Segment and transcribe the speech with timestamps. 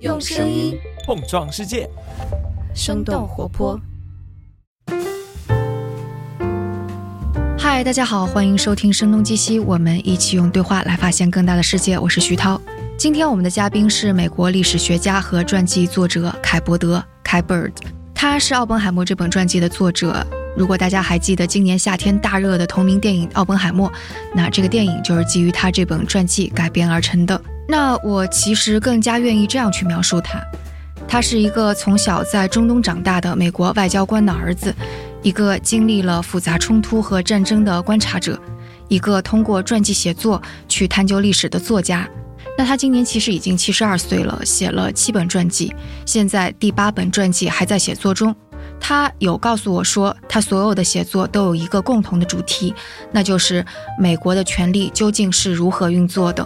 [0.00, 1.86] 用声音碰撞世界，
[2.74, 3.78] 生动活泼。
[7.58, 11.98] 嗨，大家好，欢迎收听《声东击西》，我们一起用对话来发现更大的世界。
[11.98, 12.58] 我是徐涛，
[12.96, 17.72] 今天我们的嘉宾是美国历史学家和传记作者凯伯德凯 Bird，
[18.14, 20.26] 他是《奥本海默》这本传记的作者。
[20.56, 23.86] 如果大家还记得今年夏天大热的同名电影《奥本海默》，
[24.34, 27.38] 那这个电影就是基于他这本传记改编而成的。
[27.70, 30.42] 那我其实更加愿意这样去描述他：
[31.06, 34.74] 他是一个从小在中东长大的美国外交官的儿子，
[35.22, 38.36] 一个经历了复杂冲突和战争的观察者，
[38.88, 42.08] 一个通过传记写作去探究历史的作家。
[42.58, 45.72] 那他今年其实已经七十二岁了，写了七本传记，
[46.04, 48.34] 现在第八本传记还在写作中。
[48.80, 52.74] 他有告诉我说，他所有的写作都有一个共同的主题，
[53.12, 53.64] 那就是
[53.96, 56.44] 美国的权力究竟是如何运作的，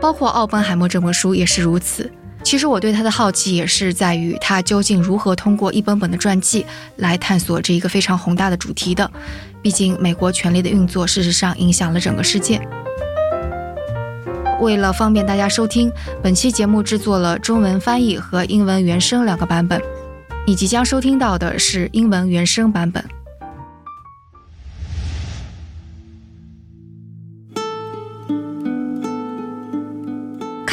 [0.00, 2.10] 包括《奥本海默》这本书也是如此。
[2.42, 6.64] 其实我对他的好奇也是在于他究竟如何通过一本本的传记
[6.96, 9.10] 来探索这一个非常宏大的主题的。
[9.60, 12.60] 毕竟，美国权力的运作事实上影响了整个世界。
[14.60, 15.90] 为了方便大家收听，
[16.22, 19.82] 本期节目制作了中文翻译和英文原声两个版本。
[20.46, 23.04] 你即将收听到的是英文原声版本。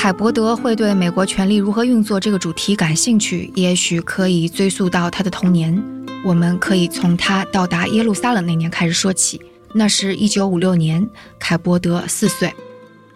[0.03, 5.81] 凯伯德会对美国权力如何运作这个主题感兴趣，也许可以追溯到他的童年。
[6.25, 9.39] 我们可以从他到达耶路撒冷那年开始说起。
[9.73, 12.53] 那是一九五六年，凯伯德四岁。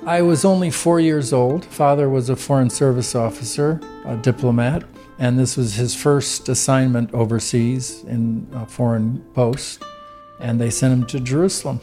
[0.05, 1.63] I was only four years old.
[1.69, 4.83] Father was a foreign service officer, a diplomat,
[5.19, 9.81] and this was his first assignment overseas in a foreign post.
[10.39, 11.81] And they sent him to Jerusalem.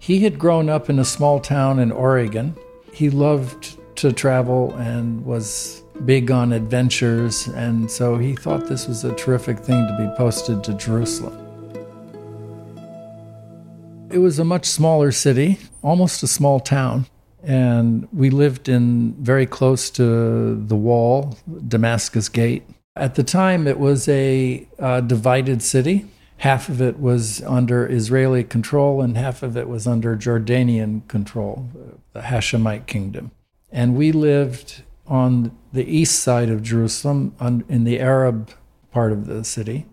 [0.00, 2.56] He had grown up in a small town in Oregon.
[2.92, 9.04] He loved to travel and was big on adventures, and so he thought this was
[9.04, 11.36] a terrific thing to be posted to Jerusalem.
[14.10, 17.06] It was a much smaller city, almost a small town,
[17.42, 21.36] and we lived in very close to the wall,
[21.68, 22.62] Damascus Gate.
[22.96, 26.06] At the time, it was a uh, divided city.
[26.38, 31.68] Half of it was under Israeli control, and half of it was under Jordanian control,
[32.14, 33.30] the Hashemite kingdom.
[33.72, 38.50] And we lived on the east side of Jerusalem, on, in the Arab
[38.92, 39.86] part of the city.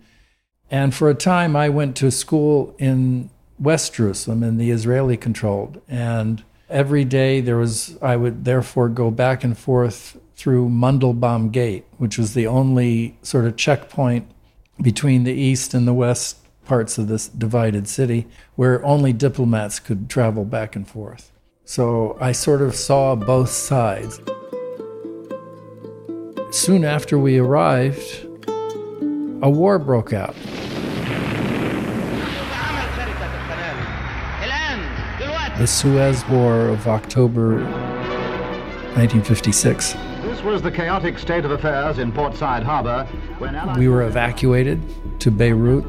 [0.69, 3.29] And for a time, I went to school in
[3.59, 5.81] West Jerusalem, in the Israeli controlled.
[5.87, 11.85] And every day there was, I would therefore go back and forth through Mandelbaum Gate,
[11.97, 14.29] which was the only sort of checkpoint
[14.81, 20.09] between the east and the west parts of this divided city where only diplomats could
[20.09, 21.31] travel back and forth.
[21.69, 24.21] So I sort of saw both sides.
[26.49, 28.25] Soon after we arrived,
[29.41, 30.33] a war broke out.
[35.57, 37.57] The Suez War of October
[38.95, 39.91] 1956.
[40.21, 43.03] This was the chaotic state of affairs in Port Said Harbor
[43.39, 44.81] when We were evacuated
[45.19, 45.83] to Beirut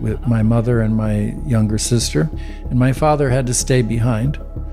[0.00, 2.30] with my mother and my younger sister,
[2.70, 4.40] and my father had to stay behind,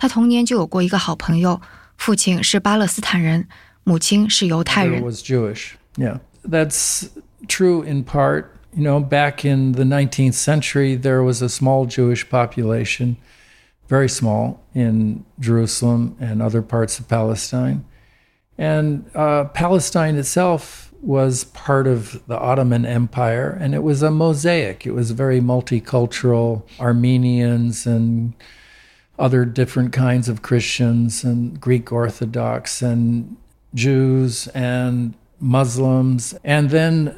[0.00, 1.60] 他童年就有过一个好朋友，
[1.96, 3.48] 父亲是巴勒斯坦人，
[3.84, 5.02] 母亲是犹太人。
[5.02, 5.72] was Jewish.
[5.96, 7.08] Yeah, that's
[7.48, 8.46] true in part.
[8.74, 13.16] You know, back in the 19th century, there was a small Jewish population,
[13.88, 17.84] very small, in Jerusalem and other parts of Palestine.
[18.58, 24.84] And uh, Palestine itself was part of the Ottoman Empire, and it was a mosaic.
[24.86, 28.34] It was very multicultural Armenians and
[29.21, 33.37] other different kinds of Christians and Greek Orthodox and
[33.75, 36.33] Jews and Muslims.
[36.43, 37.15] And then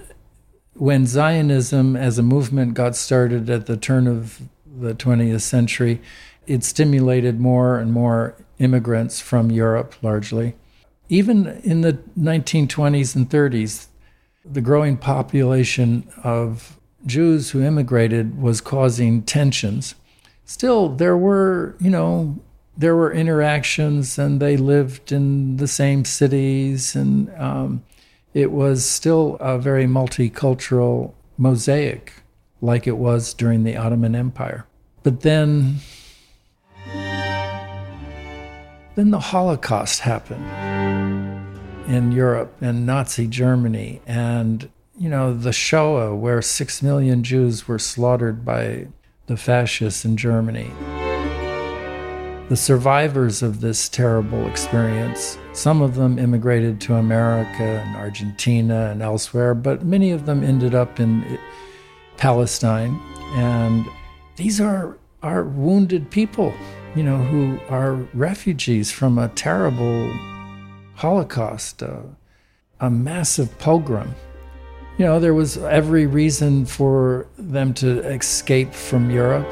[0.74, 6.02] when Zionism as a movement got started at the turn of the 20th century,
[6.46, 10.56] it stimulated more and more immigrants from Europe largely.
[11.10, 13.88] Even in the 1920s and 30s,
[14.46, 19.96] the growing population of Jews who immigrated was causing tensions.
[20.46, 22.40] Still, there were, you know,
[22.78, 27.84] there were interactions and they lived in the same cities and um,
[28.34, 32.14] it was still a very multicultural mosaic
[32.62, 34.66] like it was during the Ottoman Empire.
[35.04, 35.78] But then
[38.96, 40.46] then the Holocaust happened
[41.88, 47.80] in Europe and Nazi Germany and you know the Shoah where 6 million Jews were
[47.80, 48.88] slaughtered by
[49.34, 50.70] the fascists in Germany.
[52.50, 59.02] The survivors of this terrible experience, some of them immigrated to America and Argentina and
[59.02, 61.40] elsewhere, but many of them ended up in
[62.18, 63.02] Palestine.
[63.34, 63.88] And
[64.36, 66.54] these are, are wounded people,
[66.96, 70.14] you know, who are refugees from a terrible
[70.94, 72.02] Holocaust, uh,
[72.80, 74.14] a massive pogrom.
[74.98, 79.52] You know, there was every reason for them to escape from Europe.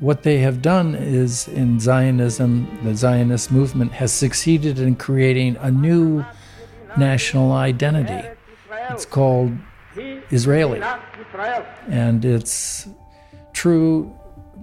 [0.00, 5.70] What they have done is in Zionism, the Zionist movement has succeeded in creating a
[5.70, 6.24] new
[6.96, 8.28] national identity.
[8.90, 9.56] It's called
[10.32, 10.82] Israeli.
[11.86, 12.88] And it's
[13.52, 14.12] true,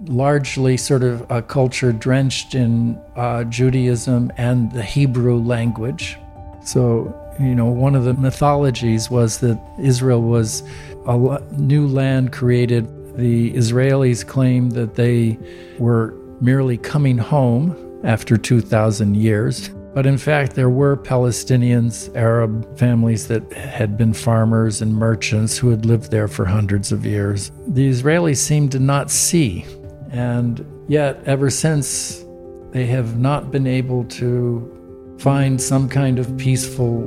[0.04, 6.18] largely sort of a culture drenched in uh, Judaism and the Hebrew language.
[6.62, 10.62] So, you know, one of the mythologies was that Israel was
[11.06, 12.86] a new land created.
[13.16, 15.38] The Israelis claimed that they
[15.78, 19.70] were merely coming home after 2,000 years.
[19.92, 25.70] But in fact, there were Palestinians, Arab families that had been farmers and merchants who
[25.70, 27.50] had lived there for hundreds of years.
[27.66, 29.66] The Israelis seemed to not see,
[30.12, 32.24] and yet, ever since,
[32.70, 34.79] they have not been able to
[35.19, 37.03] find some kind of peaceful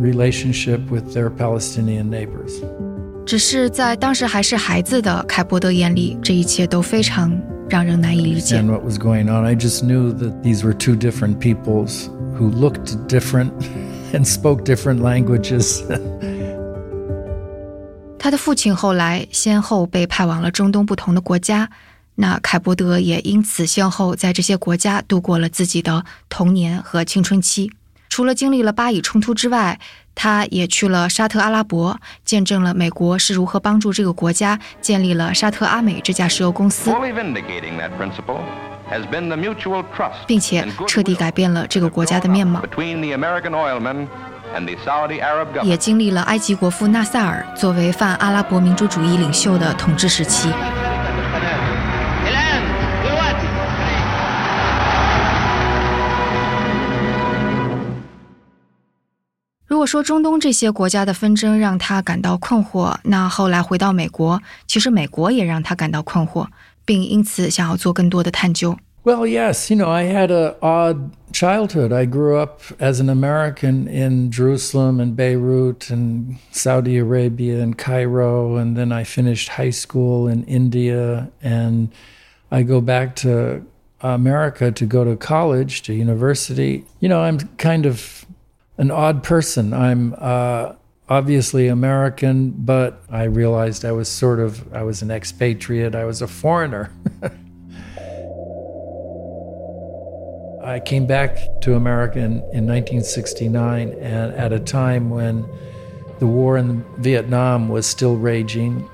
[0.00, 2.62] relationship with their Palestinian neighbors.
[3.26, 7.30] 只是在当时还是孩子的凯伯德眼里，这一切都非常
[7.68, 8.60] 让人难以理解。
[8.60, 9.44] And what was going on?
[9.44, 13.52] I just knew that these were two different peoples who looked different
[14.12, 15.82] and spoke different languages.
[18.18, 21.70] 他的父亲后来先后被派往了中东不同的国家，
[22.15, 27.71] 那凯伯德也因此先后在这些国家度过了自己的童年和青春期。
[28.07, 29.77] 除了经历了巴以冲突之外，
[30.13, 36.89] 他也去了沙特阿拉伯，见证了美国是如何帮助这个国家建立了沙特阿美这家石油公司，
[40.25, 42.63] 并且彻底改变了这个国家的面貌。
[45.63, 50.47] 也经历了埃及国父纳赛尔作为泛阿拉伯民主主义领袖的统治时期。
[59.84, 66.46] 果说中东这些国家的纷争让他感到困惑，那后来回到美国，其实美国也让他感到困惑，
[66.84, 68.76] 并因此想要做更多的探究。
[69.02, 71.90] Well, yes, you know, I had an odd childhood.
[71.90, 78.58] I grew up as an American in Jerusalem and Beirut and Saudi Arabia and Cairo,
[78.58, 81.88] and then I finished high school in India, and
[82.50, 83.62] I go back to
[84.02, 86.84] America to go to college, to university.
[87.00, 88.26] You know, I'm kind of
[88.77, 89.73] an odd person.
[89.73, 90.73] I'm uh,
[91.07, 95.95] obviously American, but I realized I was sort of I was an expatriate.
[95.95, 96.91] I was a foreigner.
[100.63, 105.47] I came back to America in, in 1969, and at a time when
[106.17, 108.89] the war in Vietnam was still raging.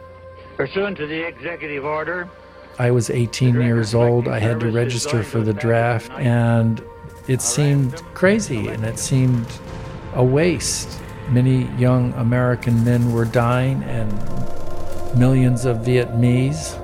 [0.57, 2.27] Pursuant to the executive order,
[2.77, 4.27] I was 18 years old.
[4.27, 6.83] I had to register for the draft, and
[7.27, 9.47] it seemed crazy and it seemed
[10.13, 10.99] a waste.
[11.29, 14.11] Many young American men were dying, and
[15.17, 16.77] millions of Vietnamese.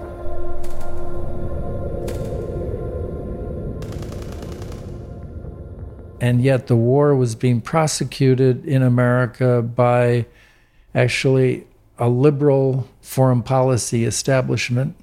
[6.19, 10.25] And yet, the war was being prosecuted in America by
[10.96, 11.67] actually
[12.00, 14.96] a liberal foreign policy establishment,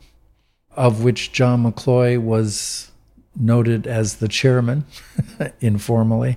[0.77, 2.91] of which John McCloy was
[3.37, 4.85] noted as the chairman
[5.61, 6.37] informally.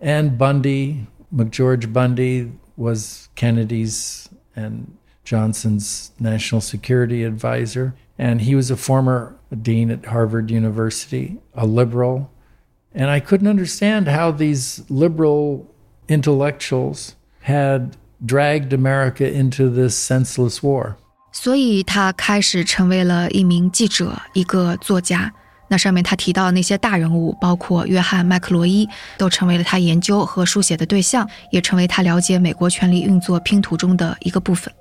[0.00, 7.94] And Bundy, McGeorge Bundy, was Kennedy's and Johnson's national security advisor.
[8.18, 12.30] And he was a former dean at Harvard University, a liberal.
[12.94, 15.66] And I couldn't understand how these liberal
[16.08, 20.96] intellectuals had dragged America into this senseless war.
[21.32, 25.32] 所以他开始成为了一名记者，一个作家。
[25.68, 34.72] 那上面他提到的那些大人物，包括约翰·麦克罗伊，都成为了他研究和书写的对象，也成为他了解美国权力运作拼图中的一个部分。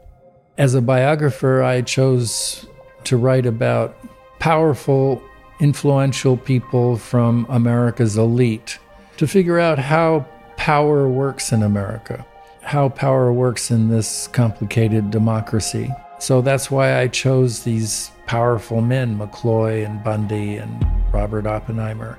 [0.57, 2.63] As a biographer, I chose
[3.05, 3.93] to write about
[4.39, 5.19] powerful,
[5.59, 8.77] influential people from America's elite
[9.17, 10.25] to figure out how
[10.57, 12.25] power works in America,
[12.61, 15.89] how power works in this complicated democracy.
[16.19, 22.18] So that's why I chose these powerful men, McCloy and Bundy and Robert Oppenheimer.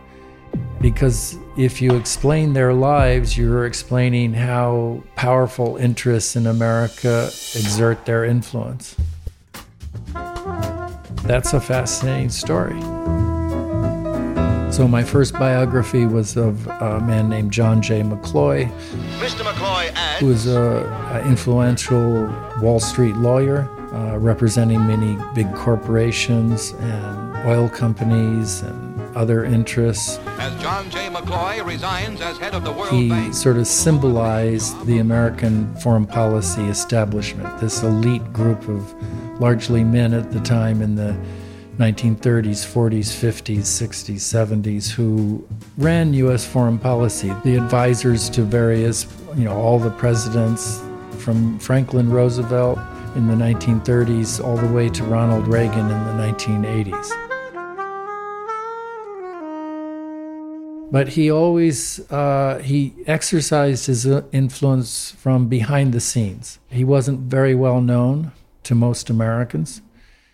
[0.82, 8.26] Because if you explain their lives, you're explaining how powerful interests in America exert their
[8.26, 8.96] influence.
[11.24, 12.82] That's a fascinating story.
[14.72, 18.02] So, my first biography was of a man named John J.
[18.02, 18.72] McCloy,
[19.20, 19.44] Mr.
[19.44, 27.48] McCloy adds, who was an influential Wall Street lawyer uh, representing many big corporations and
[27.48, 30.20] oil companies and other interests.
[30.38, 31.10] as John J.
[31.10, 33.34] McCloy resigns as head of the World He Bank.
[33.34, 38.94] sort of symbolized the American foreign policy establishment, this elite group of
[39.42, 41.18] largely men at the time in the
[41.80, 49.46] 1930s, 40s, 50s, 60s, 70s who ran US foreign policy, the advisors to various, you
[49.46, 50.82] know, all the presidents
[51.18, 52.78] from Franklin Roosevelt
[53.20, 57.30] in the 1930s all the way to Ronald Reagan in the 1980s.
[60.92, 67.20] but he always uh, he exercised his uh, influence from behind the scenes he wasn't
[67.20, 68.32] very well known
[68.64, 69.82] to most americans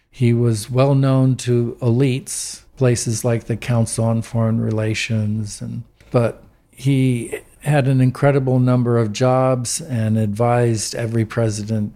[0.09, 6.43] he was well known to elites places like the council on foreign relations and but
[6.71, 11.91] he had an incredible number of jobs and advised every president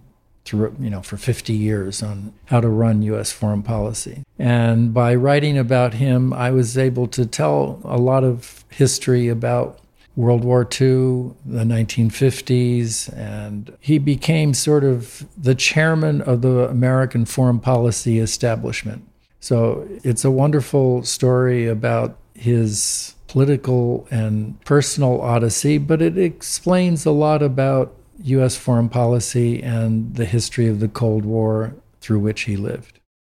[0.52, 3.32] you know, for 50 years on how to run U.S.
[3.32, 4.22] foreign policy.
[4.38, 9.80] And by writing about him, I was able to tell a lot of history about
[10.16, 17.24] World War II, the 1950s, and he became sort of the chairman of the American
[17.24, 19.06] foreign policy establishment.
[19.40, 27.12] So it's a wonderful story about his political and personal odyssey, but it explains a
[27.12, 28.57] lot about U.S.
[28.57, 32.95] foreign policy and the history of the Cold War through which he lived.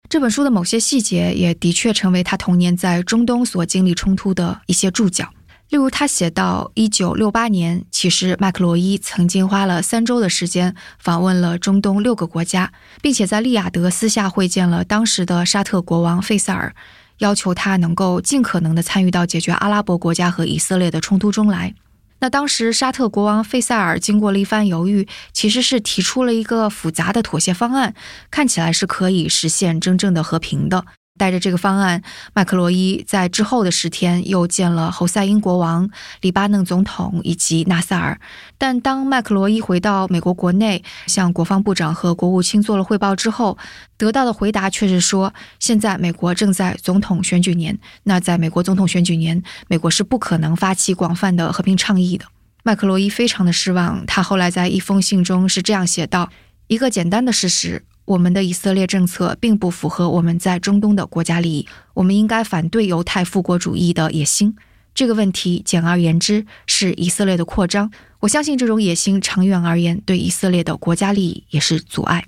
[0.08, 5.28] 这本书的某些细节也的确成为他童年在中东所经历冲突的一些注脚。
[5.68, 16.74] 例如，他写到，一九六八年，其实麦克罗伊曾经花了三周的时间访问了中东六个国家，并且在利雅得私下会见了当时的沙特国王费萨尔，
[17.18, 21.74] 要求他能够尽可能的参与到解决阿拉伯国家和以色列的冲突中来。
[22.23, 27.93] 那当时沙特国王费萨尔经过了一番犹豫，其实是提出了一个复杂的妥协方案，
[28.31, 30.85] 看起来是可以实现真正的和平的。
[31.23, 32.03] 带着这个方案，
[32.33, 35.89] 麦克罗伊在之后的十天又见了侯赛因国王、
[36.19, 38.19] 黎巴嫩总统以及纳萨尔。
[38.57, 43.57] 但当麦克罗伊回到美国国内，向国防部长和国务卿做了汇报之后，
[43.95, 52.25] 得到的回答却是说，现在美国正在总统选举年，那在美国总统选举年，美国是不可能发起广泛的和平倡议的。
[52.63, 56.29] 麦克罗伊非常的失望，他后来在一封信中是这样写道
[56.67, 61.66] ：“一个简单的事实。”我们的以色列政策并不符合我们在中东的国家利益。
[61.94, 64.56] 我们应该反对犹太复国主义的野心。
[64.94, 67.90] 这个问题，简而言之，是以色列的扩张。
[68.20, 72.24] 我相信这种野心长远而言对以色列的国家利益也是阻碍。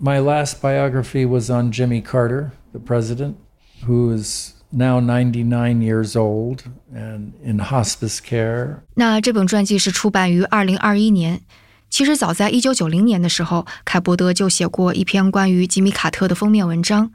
[0.00, 3.34] My last biography was on Jimmy Carter, the president,
[3.86, 8.76] who is now 99 years old and in hospice care.
[8.94, 11.40] 那这本传记是出版于二零二一年。
[11.90, 17.12] 其实早在一九九零年的时候，凯伯德就写过一篇关于吉米·卡特的封面文章。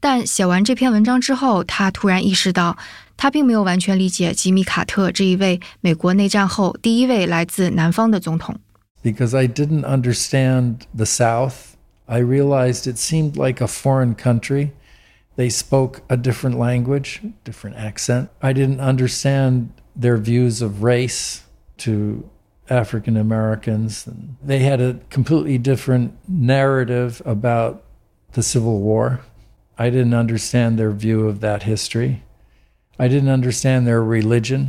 [0.00, 2.76] 但写完这篇文章之后，他突然意识到，
[3.16, 8.58] 他并没有完全理解吉米·卡特这一位美国内战后第一位来自南方的总统。
[9.02, 11.74] Because I didn't understand the South,
[12.06, 14.70] I realized it seemed like a foreign country.
[15.36, 18.28] They spoke a different language, different accent.
[18.40, 21.40] I didn't understand their views of race
[21.78, 22.24] to
[22.70, 24.08] African Americans.
[24.44, 27.82] They had a completely different narrative about
[28.32, 29.20] the Civil War.
[29.76, 32.22] I didn't understand their view of that history.
[32.98, 34.68] I didn't understand their religion,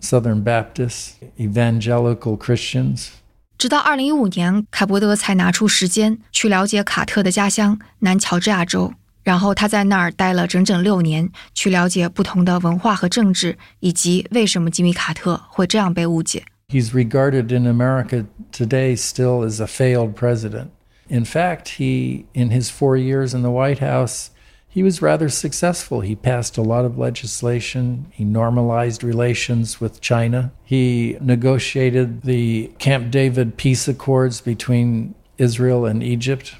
[0.00, 3.10] Southern Baptists, evangelical Christians.
[3.56, 16.44] 直到二零一五年，凯伯德才拿出时间去了解卡特的家乡南乔治亚州，然后他在那儿待了整整六年，去了解不同的文化和政治，以及为什么吉米·卡特会这样被误解。
[16.69, 20.71] He's regarded in America today still as a failed president.
[21.09, 24.29] In fact, he, in his four years in the White House,
[24.67, 26.01] he was rather successful.
[26.01, 28.05] He passed a lot of legislation.
[28.11, 30.51] He normalized relations with China.
[30.63, 36.55] He negotiated the Camp David peace accords between Israel and Egypt.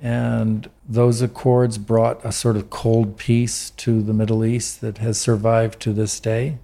[0.00, 5.18] And those accords brought a sort of cold peace to the Middle East that has
[5.18, 6.58] survived to this day.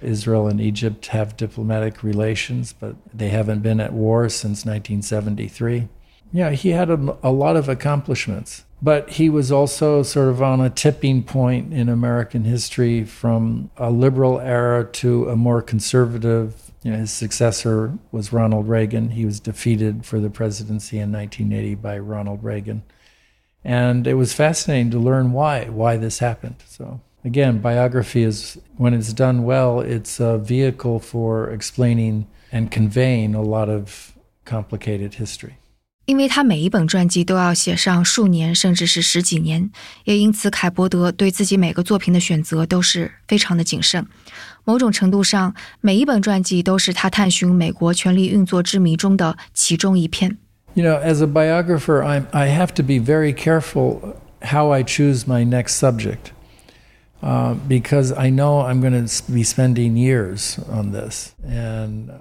[0.00, 5.88] Israel and Egypt have diplomatic relations, but they haven't been at war since 1973.
[6.32, 10.60] Yeah, he had a, a, lot of accomplishments, but he was also sort of on
[10.60, 16.72] a tipping point in American history from a liberal era to a more conservative.
[16.82, 19.10] You know, his successor was Ronald Reagan.
[19.10, 22.82] He was defeated for the presidency in 1980 by Ronald Reagan.
[23.62, 26.56] And it was fascinating to learn why, why this happened.
[26.66, 33.35] So again, biography is, when it's done well, it's a vehicle for explaining and conveying
[33.35, 34.13] a lot of
[34.45, 35.53] complicated history.
[36.05, 39.69] 因为他每一本传记都要写上数年，甚至是十几年，
[40.05, 44.07] 也因此凯伯德对自己每个作品的选择都是非常的谨慎。
[44.65, 50.35] 某种程度上，每一本传记都是他探寻美国权力运作之谜中的其中一篇。
[50.73, 55.45] You know, as a biographer, I I have to be very careful how I choose my
[55.45, 56.31] next subject.
[57.24, 61.34] Uh, because I know I'm going to be spending years on this.
[61.42, 62.18] And, uh,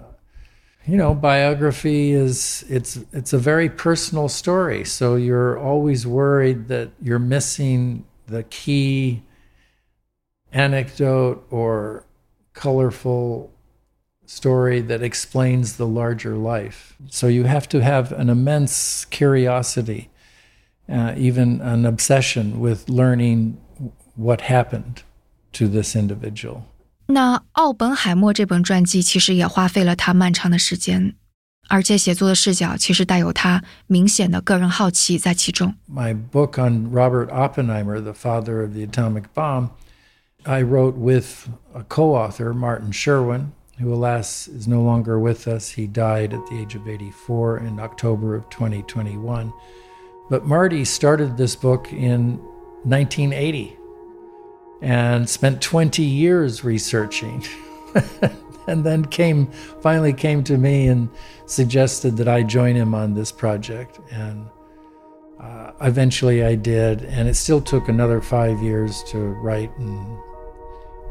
[0.88, 4.86] you know, biography is it's it's a very personal story.
[4.86, 9.24] So you're always worried that you're missing the key
[10.54, 12.06] anecdote or
[12.54, 13.52] colorful
[14.26, 16.96] story that explains the larger life.
[17.10, 20.12] So you have to have an immense curiosity,
[20.88, 23.58] uh, even an obsession with learning
[24.17, 25.03] what happened
[25.53, 26.63] to this individual.
[27.07, 31.15] 那奥本海默这本传记其实也花费了他漫长的时间，
[31.69, 35.75] 而且写作的视角其实带有他明显的个人好奇在其中。
[35.91, 39.71] My book on Robert Oppenheimer, the father of the atomic bomb,
[40.45, 45.71] I wrote with a co-author, Martin Sherwin, who alas is no longer with us.
[45.71, 49.53] He died at the age of 84 in October of 2021.
[50.29, 52.39] But Marty started this book in
[52.85, 53.77] 1980
[54.84, 57.44] and spent 20 years researching.
[58.68, 59.48] and then came
[59.82, 61.10] finally came to me and
[61.46, 64.48] suggested that I join him on this project and
[65.40, 70.18] uh, eventually I did and it still took another 5 years to write and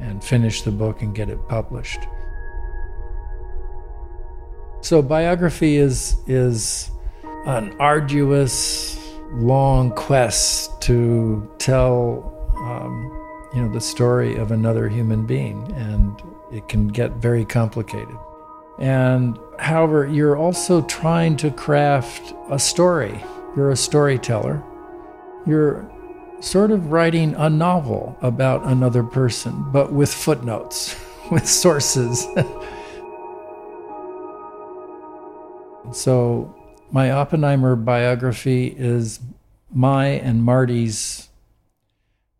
[0.01, 2.01] and finish the book and get it published.
[4.81, 6.91] So biography is is
[7.47, 8.99] an arduous
[9.33, 13.22] long quest to tell um,
[13.55, 18.17] you know the story of another human being and it can get very complicated.
[18.79, 23.23] And however you're also trying to craft a story.
[23.57, 24.63] You're a storyteller.
[25.47, 25.91] You're
[26.41, 30.97] sort of writing a novel about another person but with footnotes
[31.31, 32.27] with sources.
[35.93, 36.55] So
[36.91, 39.21] my oppenheimer biography is
[39.73, 41.29] my and marty's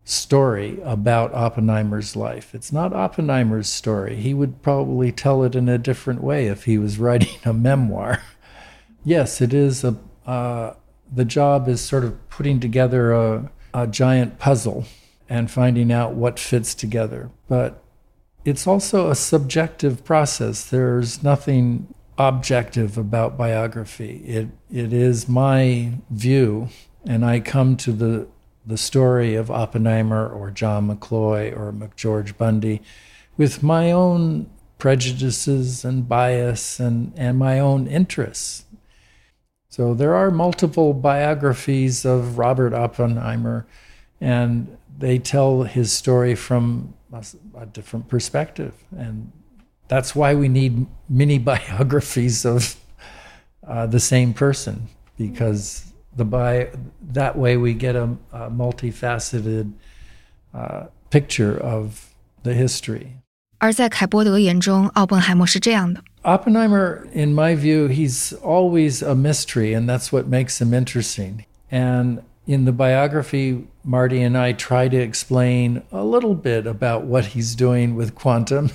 [0.05, 2.55] story about Oppenheimer's life.
[2.55, 4.17] It's not Oppenheimer's story.
[4.17, 8.23] He would probably tell it in a different way if he was writing a memoir.
[9.05, 9.97] yes, it is a.
[10.27, 10.75] Uh,
[11.15, 14.87] the job is sort of putting together a, a giant puzzle
[15.29, 17.31] and finding out what fits together.
[17.49, 17.83] But
[18.45, 20.65] it's also a subjective process.
[20.65, 24.23] There's nothing objective about biography.
[24.25, 26.69] It it is my view,
[27.05, 28.29] and I come to the
[28.65, 32.83] the story of Oppenheimer or John McCloy or McGeorge Bundy
[33.37, 38.65] with my own prejudices and bias and, and my own interests.
[39.69, 43.67] So there are multiple biographies of Robert Oppenheimer,
[44.21, 47.25] and they tell his story from a,
[47.57, 48.75] a different perspective.
[48.97, 49.33] And
[49.89, 52.77] that's why we need many biographies of
[53.67, 56.70] uh, the same person, because the by
[57.14, 59.74] that way we get a, a multifaceted
[60.54, 62.14] uh, picture of
[62.44, 63.14] the history.
[63.60, 66.04] 而在凯波德眼中，奥本海默是这样的。
[66.24, 71.46] Oppenheimer, in my view, he's always a mystery, and that's what makes him interesting.
[71.72, 77.28] And in the biography, Marty and I try to explain a little bit about what
[77.28, 78.72] he's doing with quantum.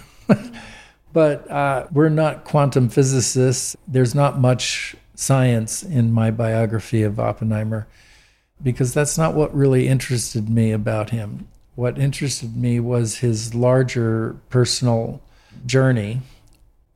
[1.13, 3.77] but uh, we're not quantum physicists.
[3.87, 7.88] There's not much science in my biography of Oppenheimer
[8.62, 11.48] because that's not what really interested me about him.
[11.76, 15.22] What interested me was his larger personal
[15.66, 16.22] journey,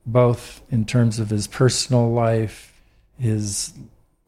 [0.06, 2.80] both in terms of his personal life,
[3.18, 3.72] his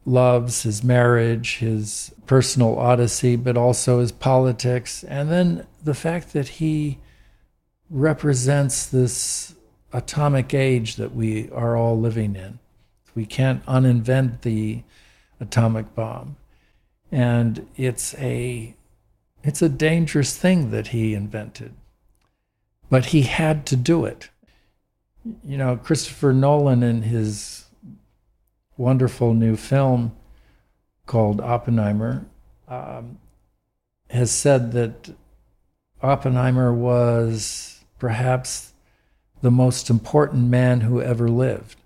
[0.05, 6.47] loves, his marriage, his personal odyssey, but also his politics, and then the fact that
[6.47, 6.99] he
[7.89, 9.55] represents this
[9.93, 12.59] atomic age that we are all living in.
[13.15, 14.83] We can't uninvent the
[15.39, 16.35] atomic bomb.
[17.11, 18.75] And it's a
[19.43, 21.73] it's a dangerous thing that he invented.
[22.89, 24.29] but he had to do it.
[25.43, 27.65] You know, Christopher Nolan in his
[28.77, 30.15] wonderful new film
[31.05, 32.25] called Oppenheimer
[32.67, 33.17] um,
[34.09, 35.15] has said that
[36.01, 38.73] Oppenheimer was perhaps
[39.41, 41.77] the most important man who ever lived.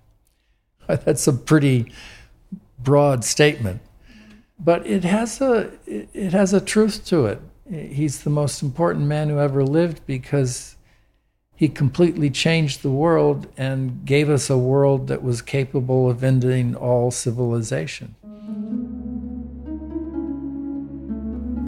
[1.06, 1.92] That's a pretty
[2.80, 3.82] broad statement,
[4.60, 7.42] but it has a it has a truth to it.
[7.70, 10.76] He's the most important man who ever lived because
[11.56, 16.74] he completely changed the world and gave us a world that was capable of ending
[16.76, 18.16] all civilization.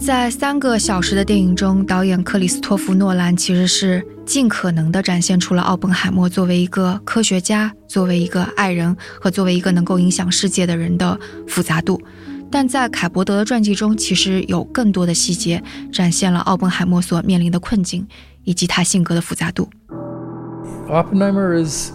[0.04, 11.16] 在三个小时的电影中，导演克里斯托弗·诺兰其实是尽可能地展现出了奥本海默作为一个科学家、作为一个爱人和作为一个能够影响世界的人的
[11.48, 12.02] 复杂度。
[12.50, 15.62] 但在凯伯德的传记中，其实有更多的细节
[15.94, 18.08] 展现了奥本海默所面临的困境
[18.44, 19.70] 以及他性格的复杂度。
[20.90, 21.92] Oppenheimer is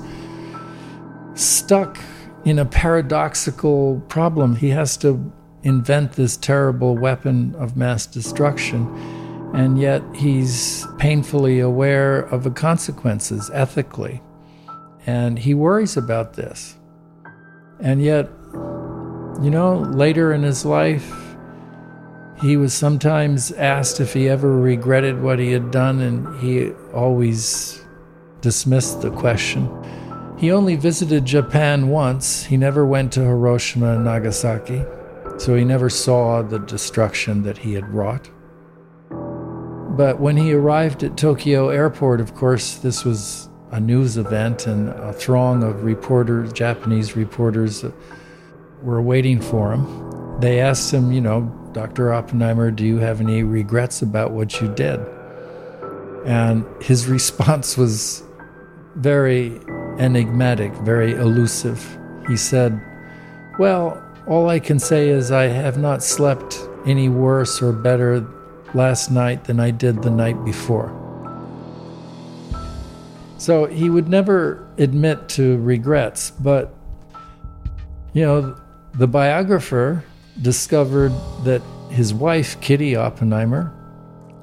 [1.35, 1.97] stuck
[2.45, 4.57] in a paradoxical problem.
[4.57, 5.19] He has to
[5.67, 8.87] invent this terrible weapon of mass destruction.
[9.53, 14.23] And yet he's painfully aware of the consequences ethically.
[15.07, 16.77] And he worries about this.
[17.81, 18.31] And yet,
[19.43, 21.13] you know, later in his life,
[22.41, 27.83] he was sometimes asked if he ever regretted what he had done, and he always
[28.41, 29.69] dismissed the question.
[30.37, 32.45] He only visited Japan once.
[32.45, 34.85] He never went to Hiroshima and Nagasaki.
[35.39, 38.31] So he never saw the destruction that he had wrought.
[39.11, 44.91] But when he arrived at Tokyo airport, of course, this was a news event, and
[44.91, 47.85] a throng of reporters, Japanese reporters,
[48.83, 50.41] were waiting for him.
[50.41, 52.13] They asked him, you know, Dr.
[52.13, 55.01] Oppenheimer, do you have any regrets about what you did?
[56.25, 58.23] And his response was
[58.97, 59.61] very
[59.99, 61.99] enigmatic, very elusive.
[62.29, 62.81] He said,
[63.59, 68.27] Well, all I can say is I have not slept any worse or better
[68.75, 70.93] last night than I did the night before.
[73.39, 76.75] So he would never admit to regrets, but
[78.13, 78.57] you know,
[78.95, 80.03] the biographer
[80.41, 81.13] discovered
[81.45, 83.73] that his wife, Kitty Oppenheimer,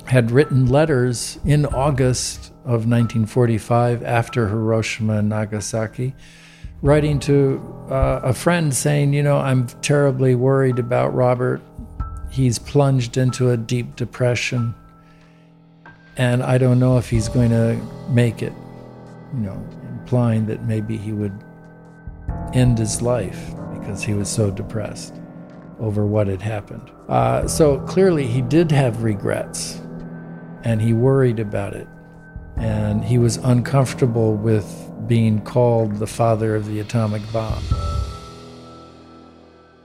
[0.05, 6.15] had written letters in August of 1945 after Hiroshima and Nagasaki
[6.83, 11.61] writing to uh, a friend saying, You know, I'm terribly worried about Robert.
[12.29, 14.75] He's plunged into a deep depression,
[16.17, 17.75] and I don't know if he's going to
[18.09, 18.53] make it.
[19.33, 21.33] You know, implying that maybe he would
[22.53, 25.15] end his life because he was so depressed
[25.79, 26.91] over what had happened.
[27.09, 29.81] Uh, so clearly, he did have regrets,
[30.63, 31.87] and he worried about it,
[32.56, 34.64] and he was uncomfortable with
[35.06, 37.62] being called the father of the atomic bomb.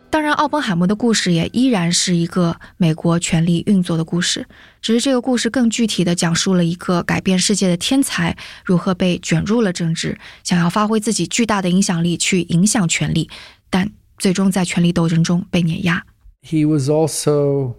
[0.10, 4.46] 当然，奥本海默的故事也依然是一个美国权力运作的故事，
[4.80, 13.28] 只是这个故事更具体的讲述了一个改变世界的天才如何被卷入了政治，想要发挥自己巨大的影响力去影响权力，
[13.72, 16.06] 但最终在权力斗争中被碾压。
[16.44, 17.74] He was also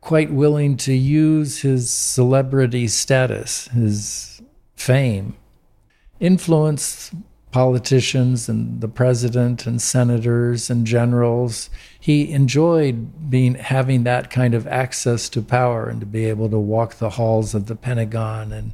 [0.00, 4.40] quite willing to use his celebrity status, his
[4.76, 5.36] fame,
[6.18, 7.10] influence
[7.50, 11.68] politicians and the president and senators and generals.
[11.98, 16.58] He enjoyed being having that kind of access to power and to be able to
[16.58, 18.72] walk the halls of the Pentagon and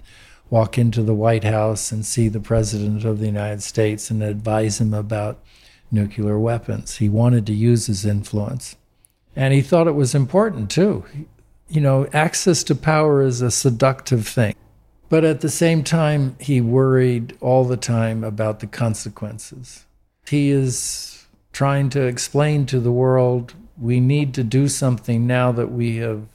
[0.50, 4.80] walk into the White House and see the president of the United States and advise
[4.80, 5.42] him about
[5.90, 6.96] nuclear weapons.
[6.96, 8.76] He wanted to use his influence.
[9.37, 11.05] And he thought it was important too.
[11.68, 14.55] You know, access to power is a seductive thing.
[15.09, 19.85] But at the same time, he worried all the time about the consequences.
[20.29, 25.70] He is trying to explain to the world we need to do something now that
[25.70, 26.27] we have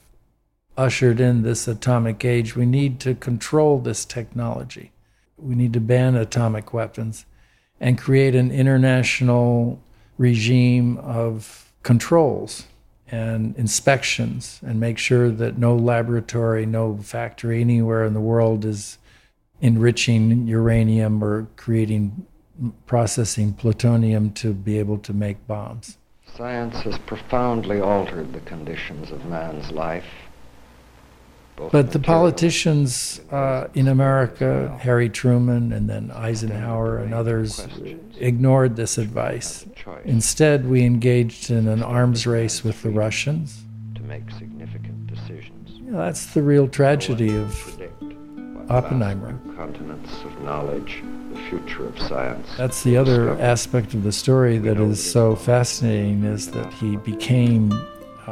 [0.76, 2.56] ushered in this atomic age.
[2.56, 4.92] We need to control this technology.
[5.36, 7.26] We need to ban atomic weapons
[7.80, 9.80] and create an international
[10.16, 12.66] regime of controls
[13.12, 18.98] and inspections and make sure that no laboratory, no factory anywhere in the world is
[19.60, 22.26] enriching uranium or creating
[22.86, 25.98] processing plutonium to be able to make bombs.
[26.36, 30.06] Science has profoundly altered the conditions of man's life.
[31.70, 37.66] But the politicians uh, in America, Harry Truman and then Eisenhower and others,
[38.18, 39.66] ignored this advice.
[40.04, 43.62] Instead, we engaged in an arms race with the Russians.
[43.94, 45.80] To make significant decisions.
[45.86, 47.80] That's the real tragedy of
[48.68, 49.38] Oppenheimer.
[49.56, 52.48] Continents of knowledge, the future of science.
[52.56, 57.70] That's the other aspect of the story that is so fascinating is that he became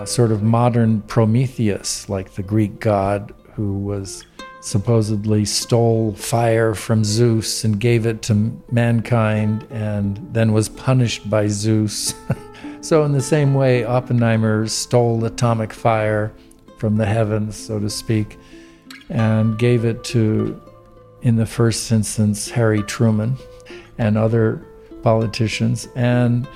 [0.01, 4.25] a sort of modern Prometheus, like the Greek god who was
[4.63, 11.49] supposedly stole fire from Zeus and gave it to mankind and then was punished by
[11.49, 12.15] Zeus.
[12.81, 16.33] so, in the same way, Oppenheimer stole atomic fire
[16.79, 18.39] from the heavens, so to speak,
[19.11, 20.61] and gave it to,
[21.23, 23.37] in the first instance, Harry Truman
[23.99, 24.65] and other
[25.03, 25.89] politicians.
[25.95, 26.49] And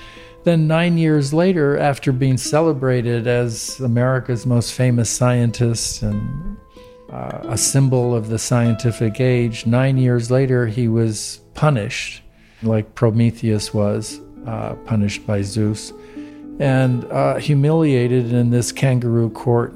[0.44, 6.56] then, nine years later, after being celebrated as America's most famous scientist and
[7.10, 9.66] uh, a symbol of the scientific age.
[9.66, 12.22] Nine years later, he was punished,
[12.62, 15.92] like Prometheus was uh, punished by Zeus,
[16.58, 19.74] and uh, humiliated in this kangaroo court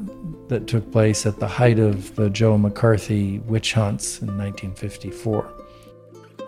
[0.48, 5.48] that took place at the height of the Joe McCarthy witch hunts in 1954.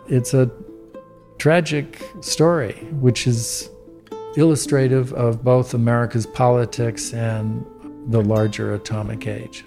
[0.08, 0.50] It's a
[1.38, 3.70] tragic story, which is
[4.35, 7.63] illustrative of both America's politics and
[8.09, 9.63] the larger atomic age.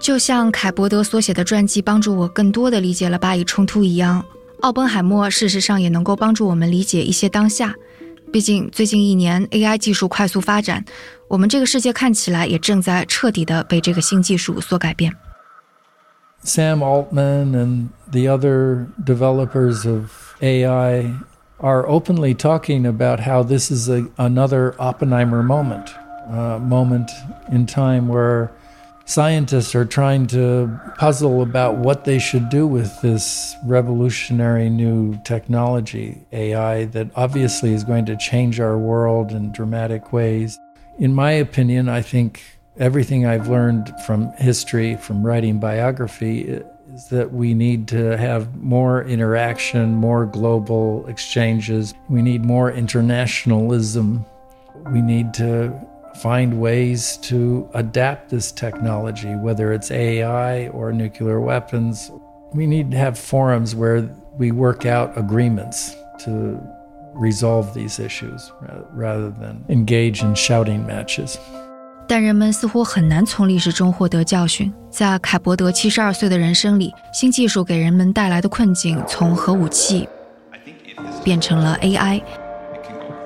[0.00, 4.24] 就像凯伯德所写的传记帮助我更多的理解了巴以冲突一样，
[4.60, 7.74] 奥本海默事实上也能够帮助我们理解一些当下。
[8.32, 10.84] 毕竟最近一年 AI 技术快速发展，
[11.28, 15.12] 我们这个世界看起来也正在彻底的被这个新技术所改变。
[16.44, 20.10] Sam Altman and the other developers of
[20.40, 21.12] AI
[21.61, 25.89] are openly talking about how this is a, another Oppenheimer moment,
[26.27, 27.11] moment
[27.51, 28.51] in time where
[29.05, 36.25] scientists are trying to puzzle about what they should do with this revolutionary new technology,
[36.31, 40.57] AI, that obviously is going to change our world in dramatic ways.
[40.97, 42.41] In my opinion, I think
[42.77, 46.61] everything I've learned from history, from writing biography,
[46.93, 51.93] is that we need to have more interaction, more global exchanges.
[52.09, 54.25] We need more internationalism.
[54.91, 55.73] We need to
[56.21, 62.11] find ways to adapt this technology, whether it's AI or nuclear weapons.
[62.53, 66.61] We need to have forums where we work out agreements to
[67.13, 68.51] resolve these issues
[68.91, 71.37] rather than engage in shouting matches.
[72.08, 74.72] 但人们似乎很难从历史中获得教训。
[74.90, 80.08] 在凯伯德七十二岁的人生里，新技术给人们带来的困境从核武器
[81.24, 82.22] 变成了 AI，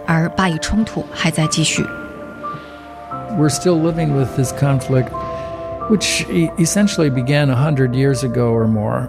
[0.06, 1.84] 而巴以冲突还在继续。
[3.38, 5.10] we're still living with this conflict,
[5.88, 6.24] which
[6.58, 9.08] essentially began 100 years ago or more,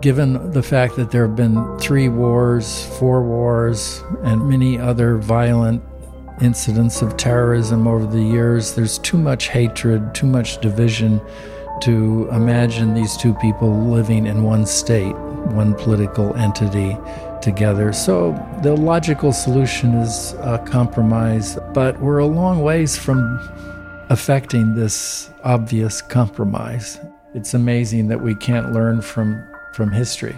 [0.00, 5.80] given the fact that there have been three wars, four wars, and many other violent
[6.40, 8.74] incidents of terrorism over the years.
[8.74, 11.20] There's too much hatred, too much division
[11.82, 15.14] to imagine these two people living in one state,
[15.52, 16.96] one political entity
[17.42, 17.92] together.
[17.92, 23.38] So the logical solution is a compromise, but we're a long ways from
[24.08, 26.98] affecting this obvious compromise.
[27.34, 29.42] It's amazing that we can't learn from
[29.74, 30.34] from history.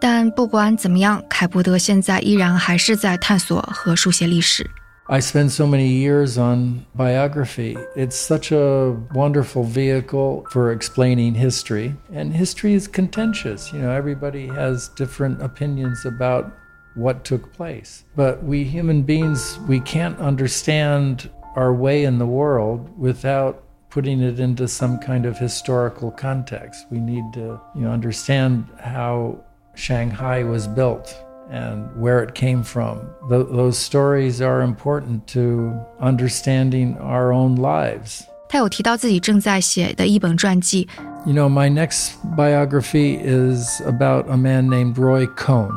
[0.00, 4.68] 但不管怎么样，凯伯德现在依然还是在探索和书写历史。
[5.11, 7.75] I spend so many years on biography.
[7.95, 11.95] It's such a wonderful vehicle for explaining history.
[12.13, 13.73] And history is contentious.
[13.73, 16.55] You know, everybody has different opinions about
[16.93, 18.05] what took place.
[18.15, 24.39] But we human beings, we can't understand our way in the world without putting it
[24.39, 26.85] into some kind of historical context.
[26.91, 29.43] We need to, you know, understand how
[29.73, 31.19] Shanghai was built
[31.50, 32.98] and where it came from.
[33.28, 38.22] Th- those stories are important to understanding our own lives.
[38.48, 40.88] 他有提到自己正在写的一本传记。
[41.26, 45.70] You know, my next biography is about a man named Roy Cohn.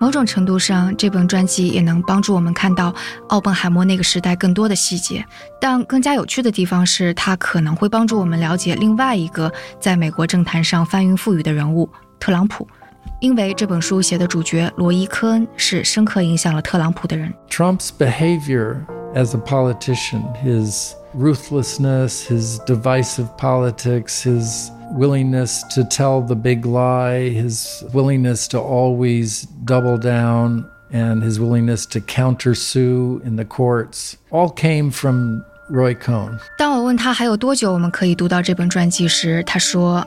[0.00, 2.94] 某种程度上，这本传记也能帮助我们看到
[3.28, 5.24] 奥本海默那个时代更多的细节。
[5.60, 12.66] 但更加有趣的地方是，它可能会帮助我们了解另外一个在美国政坛上翻云覆雨的人物——特朗普。
[13.22, 17.32] 因为这本书写的主角罗伊·科恩是深刻影响了特朗普的人。
[17.50, 18.76] Trump's behavior
[19.14, 27.30] as a politician, his ruthlessness, his divisive politics, his willingness to tell the big lie,
[27.30, 34.48] his willingness to always double down, and his willingness to countersue in the courts all
[34.48, 36.38] came from Roy Cohn.
[36.56, 40.06] 当我问他还有多久我们可以读到这本传记时，他说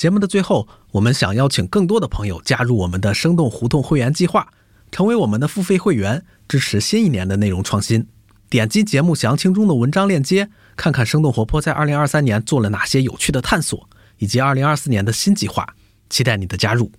[0.00, 4.50] 节目的最后，我们想邀请更多的朋友加入我们的生动胡同会员计划，
[4.90, 8.06] 成为我们的付费会员，支持新一年的内容创新。
[8.48, 15.74] 点击节目详情中的文章链接，看看生动活泼在二零二三年做了哪些有趣的探索，以及二零二四年的新计划。
[16.08, 16.90] 期待你的加入。